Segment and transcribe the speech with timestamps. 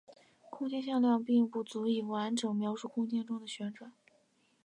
[0.49, 3.93] 空间向量并不足以完整描述空间中的旋转。